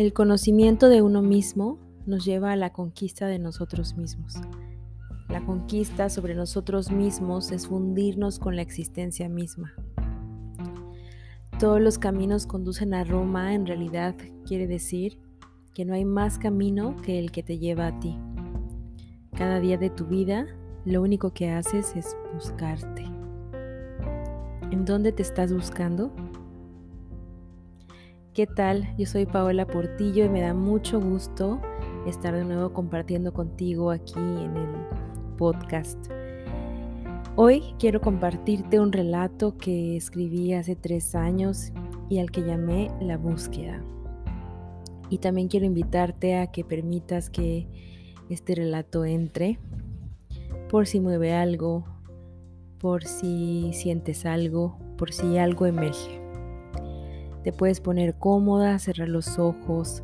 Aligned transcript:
El 0.00 0.14
conocimiento 0.14 0.88
de 0.88 1.02
uno 1.02 1.20
mismo 1.20 1.78
nos 2.06 2.24
lleva 2.24 2.52
a 2.52 2.56
la 2.56 2.72
conquista 2.72 3.26
de 3.26 3.38
nosotros 3.38 3.98
mismos. 3.98 4.32
La 5.28 5.44
conquista 5.44 6.08
sobre 6.08 6.34
nosotros 6.34 6.90
mismos 6.90 7.52
es 7.52 7.66
fundirnos 7.66 8.38
con 8.38 8.56
la 8.56 8.62
existencia 8.62 9.28
misma. 9.28 9.74
Todos 11.58 11.82
los 11.82 11.98
caminos 11.98 12.46
conducen 12.46 12.94
a 12.94 13.04
Roma, 13.04 13.52
en 13.52 13.66
realidad 13.66 14.14
quiere 14.46 14.66
decir 14.66 15.18
que 15.74 15.84
no 15.84 15.92
hay 15.92 16.06
más 16.06 16.38
camino 16.38 16.96
que 17.02 17.18
el 17.18 17.30
que 17.30 17.42
te 17.42 17.58
lleva 17.58 17.88
a 17.88 18.00
ti. 18.00 18.16
Cada 19.36 19.60
día 19.60 19.76
de 19.76 19.90
tu 19.90 20.06
vida, 20.06 20.46
lo 20.86 21.02
único 21.02 21.34
que 21.34 21.50
haces 21.50 21.94
es 21.94 22.16
buscarte. 22.32 23.04
¿En 24.70 24.86
dónde 24.86 25.12
te 25.12 25.20
estás 25.20 25.52
buscando? 25.52 26.10
¿Qué 28.40 28.46
tal? 28.46 28.88
Yo 28.96 29.04
soy 29.04 29.26
Paola 29.26 29.66
Portillo 29.66 30.24
y 30.24 30.30
me 30.30 30.40
da 30.40 30.54
mucho 30.54 30.98
gusto 30.98 31.60
estar 32.06 32.34
de 32.34 32.42
nuevo 32.42 32.72
compartiendo 32.72 33.34
contigo 33.34 33.90
aquí 33.90 34.18
en 34.18 34.56
el 34.56 35.36
podcast. 35.36 35.98
Hoy 37.36 37.62
quiero 37.78 38.00
compartirte 38.00 38.80
un 38.80 38.92
relato 38.92 39.58
que 39.58 39.94
escribí 39.94 40.54
hace 40.54 40.74
tres 40.74 41.14
años 41.14 41.70
y 42.08 42.18
al 42.18 42.30
que 42.30 42.40
llamé 42.40 42.90
La 43.02 43.18
búsqueda. 43.18 43.84
Y 45.10 45.18
también 45.18 45.48
quiero 45.48 45.66
invitarte 45.66 46.38
a 46.38 46.46
que 46.46 46.64
permitas 46.64 47.28
que 47.28 47.68
este 48.30 48.54
relato 48.54 49.04
entre 49.04 49.58
por 50.70 50.86
si 50.86 50.98
mueve 50.98 51.34
algo, 51.34 51.84
por 52.78 53.04
si 53.04 53.72
sientes 53.74 54.24
algo, 54.24 54.78
por 54.96 55.12
si 55.12 55.36
algo 55.36 55.66
emerge. 55.66 56.29
Te 57.42 57.52
puedes 57.52 57.80
poner 57.80 58.14
cómoda, 58.14 58.78
cerrar 58.78 59.08
los 59.08 59.38
ojos, 59.38 60.02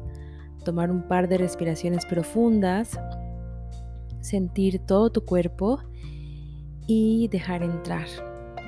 tomar 0.64 0.90
un 0.90 1.02
par 1.02 1.28
de 1.28 1.38
respiraciones 1.38 2.06
profundas, 2.06 2.98
sentir 4.20 4.80
todo 4.80 5.10
tu 5.10 5.24
cuerpo 5.24 5.80
y 6.86 7.28
dejar 7.28 7.62
entrar 7.62 8.06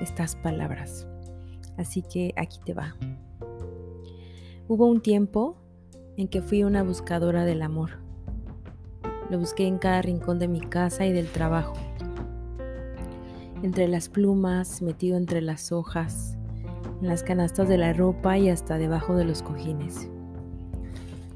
estas 0.00 0.36
palabras. 0.36 1.06
Así 1.76 2.02
que 2.02 2.32
aquí 2.36 2.58
te 2.64 2.74
va. 2.74 2.96
Hubo 4.68 4.86
un 4.86 5.00
tiempo 5.00 5.56
en 6.16 6.28
que 6.28 6.42
fui 6.42 6.62
una 6.62 6.82
buscadora 6.82 7.44
del 7.44 7.62
amor. 7.62 7.98
Lo 9.30 9.38
busqué 9.38 9.66
en 9.66 9.78
cada 9.78 10.02
rincón 10.02 10.38
de 10.38 10.48
mi 10.48 10.60
casa 10.60 11.06
y 11.06 11.12
del 11.12 11.26
trabajo. 11.26 11.74
Entre 13.62 13.88
las 13.88 14.08
plumas, 14.08 14.82
metido 14.82 15.16
entre 15.16 15.40
las 15.40 15.72
hojas, 15.72 16.37
en 17.00 17.08
las 17.08 17.22
canastas 17.22 17.68
de 17.68 17.78
la 17.78 17.92
ropa 17.92 18.38
y 18.38 18.48
hasta 18.48 18.78
debajo 18.78 19.16
de 19.16 19.24
los 19.24 19.42
cojines. 19.42 20.08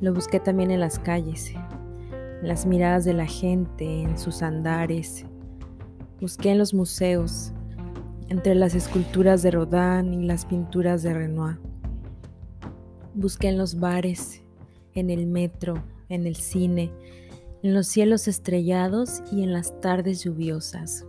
Lo 0.01 0.13
busqué 0.13 0.41
también 0.41 0.71
en 0.71 0.81
las 0.81 0.99
calles, 0.99 1.53
en 1.53 2.49
las 2.49 2.67
miradas 2.67 3.05
de 3.05 3.15
la 3.15 3.27
gente, 3.27 4.03
en 4.03 4.19
sus 4.19 4.43
andares. 4.43 5.25
Busqué 6.21 6.51
en 6.51 6.59
los 6.59 6.75
museos, 6.75 7.53
entre 8.29 8.55
las 8.55 8.75
esculturas 8.75 9.43
de 9.43 9.53
Rodin 9.53 10.15
y 10.15 10.27
las 10.27 10.47
pinturas 10.47 11.03
de 11.03 11.15
Renoir. 11.15 11.59
Busqué 13.15 13.49
en 13.49 13.59
los 13.59 13.79
bares, 13.79 14.43
en 14.95 15.11
el 15.11 15.27
metro, 15.27 15.83
en 16.09 16.27
el 16.27 16.37
cine, 16.37 16.91
en 17.63 17.75
los 17.75 17.87
cielos 17.87 18.27
estrellados 18.27 19.23
y 19.31 19.43
en 19.43 19.53
las 19.53 19.81
tardes 19.81 20.25
lluviosas. 20.25 21.07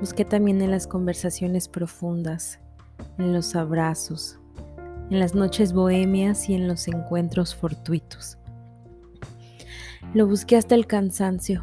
Busqué 0.00 0.24
también 0.24 0.62
en 0.62 0.70
las 0.70 0.86
conversaciones 0.86 1.68
profundas, 1.68 2.58
en 3.18 3.32
los 3.32 3.54
abrazos, 3.54 4.38
en 5.10 5.18
las 5.18 5.34
noches 5.34 5.72
bohemias 5.72 6.48
y 6.48 6.54
en 6.54 6.68
los 6.68 6.88
encuentros 6.88 7.54
fortuitos. 7.54 8.38
Lo 10.14 10.26
busqué 10.26 10.56
hasta 10.56 10.74
el 10.74 10.86
cansancio, 10.86 11.62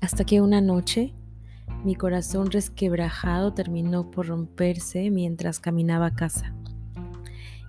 hasta 0.00 0.24
que 0.24 0.40
una 0.40 0.60
noche 0.60 1.14
mi 1.84 1.96
corazón 1.96 2.50
resquebrajado 2.52 3.54
terminó 3.54 4.08
por 4.10 4.28
romperse 4.28 5.10
mientras 5.10 5.58
caminaba 5.58 6.06
a 6.06 6.14
casa. 6.14 6.54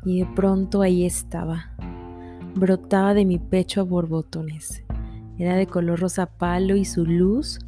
Y 0.05 0.19
de 0.19 0.27
pronto 0.35 0.83
ahí 0.83 1.03
estaba. 1.03 1.75
Brotaba 2.55 3.15
de 3.15 3.25
mi 3.25 3.39
pecho 3.39 3.81
a 3.81 3.85
borbotones. 3.85 4.83
Era 5.39 5.55
de 5.55 5.65
color 5.65 5.99
rosa 5.99 6.27
palo 6.27 6.75
y 6.75 6.85
su 6.85 7.05
luz 7.05 7.59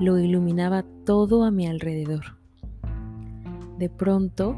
lo 0.00 0.18
iluminaba 0.18 0.84
todo 1.04 1.44
a 1.44 1.50
mi 1.50 1.66
alrededor. 1.66 2.38
De 3.78 3.88
pronto, 3.88 4.56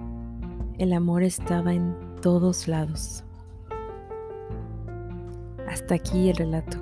el 0.79 0.93
amor 0.93 1.23
estaba 1.23 1.73
en 1.73 1.97
todos 2.21 2.69
lados. 2.69 3.25
Hasta 5.67 5.95
aquí 5.95 6.29
el 6.29 6.37
relato. 6.37 6.77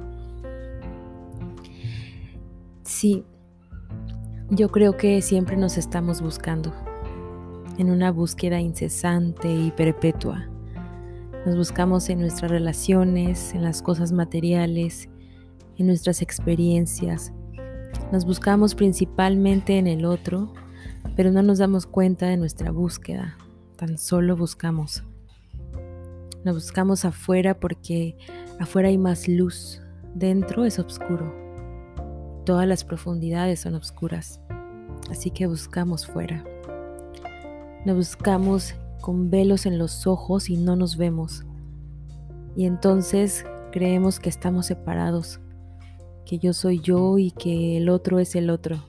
Sí, 2.82 3.24
yo 4.50 4.68
creo 4.70 4.96
que 4.96 5.22
siempre 5.22 5.56
nos 5.56 5.78
estamos 5.78 6.20
buscando, 6.20 6.72
en 7.78 7.90
una 7.90 8.10
búsqueda 8.10 8.60
incesante 8.60 9.52
y 9.52 9.70
perpetua. 9.70 10.48
Nos 11.46 11.56
buscamos 11.56 12.08
en 12.08 12.20
nuestras 12.20 12.50
relaciones, 12.50 13.54
en 13.54 13.62
las 13.62 13.80
cosas 13.80 14.10
materiales, 14.10 15.08
en 15.76 15.86
nuestras 15.86 16.20
experiencias. 16.20 17.32
Nos 18.10 18.24
buscamos 18.24 18.74
principalmente 18.74 19.78
en 19.78 19.86
el 19.86 20.04
otro 20.04 20.52
pero 21.16 21.30
no 21.30 21.42
nos 21.42 21.58
damos 21.58 21.86
cuenta 21.86 22.26
de 22.26 22.36
nuestra 22.36 22.70
búsqueda, 22.70 23.36
tan 23.76 23.98
solo 23.98 24.36
buscamos. 24.36 25.04
Nos 26.44 26.56
buscamos 26.56 27.04
afuera 27.04 27.58
porque 27.58 28.16
afuera 28.60 28.88
hay 28.88 28.98
más 28.98 29.28
luz, 29.28 29.80
dentro 30.14 30.64
es 30.64 30.78
oscuro. 30.78 31.34
Todas 32.44 32.66
las 32.66 32.84
profundidades 32.84 33.60
son 33.60 33.74
oscuras, 33.74 34.40
así 35.10 35.30
que 35.30 35.46
buscamos 35.46 36.06
fuera. 36.06 36.44
Nos 37.86 37.96
buscamos 37.96 38.74
con 39.00 39.30
velos 39.30 39.66
en 39.66 39.78
los 39.78 40.06
ojos 40.06 40.50
y 40.50 40.56
no 40.56 40.76
nos 40.76 40.96
vemos. 40.96 41.44
Y 42.56 42.66
entonces 42.66 43.44
creemos 43.72 44.20
que 44.20 44.28
estamos 44.28 44.66
separados, 44.66 45.40
que 46.24 46.38
yo 46.38 46.52
soy 46.52 46.80
yo 46.80 47.18
y 47.18 47.30
que 47.30 47.76
el 47.76 47.88
otro 47.88 48.18
es 48.18 48.34
el 48.34 48.50
otro. 48.50 48.82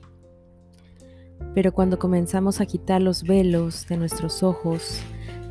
Pero 1.54 1.72
cuando 1.72 1.98
comenzamos 1.98 2.60
a 2.60 2.66
quitar 2.66 3.00
los 3.00 3.22
velos 3.22 3.86
de 3.88 3.96
nuestros 3.96 4.42
ojos, 4.42 5.00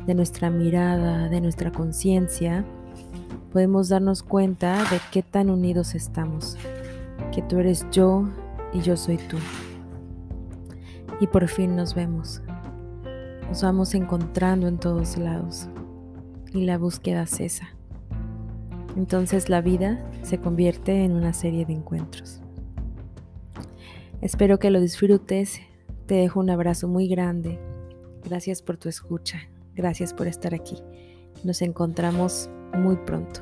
de 0.06 0.14
nuestra 0.14 0.50
mirada, 0.50 1.28
de 1.28 1.40
nuestra 1.40 1.72
conciencia, 1.72 2.64
podemos 3.52 3.88
darnos 3.88 4.22
cuenta 4.22 4.84
de 4.90 5.00
qué 5.10 5.22
tan 5.22 5.50
unidos 5.50 5.94
estamos, 5.94 6.56
que 7.32 7.42
tú 7.42 7.58
eres 7.58 7.86
yo 7.90 8.28
y 8.72 8.80
yo 8.80 8.96
soy 8.96 9.16
tú. 9.16 9.36
Y 11.20 11.26
por 11.26 11.48
fin 11.48 11.74
nos 11.74 11.94
vemos. 11.94 12.42
Nos 13.48 13.62
vamos 13.62 13.94
encontrando 13.94 14.68
en 14.68 14.78
todos 14.78 15.16
lados 15.16 15.68
y 16.52 16.64
la 16.64 16.78
búsqueda 16.78 17.26
cesa. 17.26 17.68
Entonces 18.96 19.48
la 19.48 19.60
vida 19.60 20.04
se 20.22 20.38
convierte 20.38 21.04
en 21.04 21.12
una 21.12 21.32
serie 21.32 21.64
de 21.66 21.72
encuentros. 21.72 22.40
Espero 24.20 24.58
que 24.58 24.70
lo 24.70 24.80
disfrutes 24.80 25.60
te 26.06 26.14
dejo 26.14 26.40
un 26.40 26.50
abrazo 26.50 26.88
muy 26.88 27.08
grande. 27.08 27.58
Gracias 28.24 28.62
por 28.62 28.76
tu 28.76 28.88
escucha. 28.88 29.40
Gracias 29.74 30.14
por 30.14 30.26
estar 30.26 30.54
aquí. 30.54 30.76
Nos 31.44 31.62
encontramos 31.62 32.48
muy 32.74 32.96
pronto. 32.96 33.40